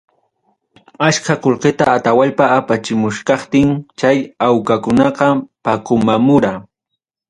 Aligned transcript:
Achka 1.07 1.33
qullqita 1.43 1.85
Atawallpa 1.97 2.45
apachimuchkaptin, 2.57 3.69
chay 3.99 4.17
awqakunaqa 4.47 5.27
paqumarura. 5.63 6.53